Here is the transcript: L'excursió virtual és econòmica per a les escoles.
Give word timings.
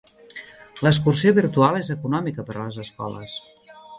L'excursió 0.87 1.33
virtual 1.39 1.77
és 1.81 1.93
econòmica 1.97 2.47
per 2.47 2.57
a 2.57 2.65
les 2.65 2.83
escoles. 2.87 3.39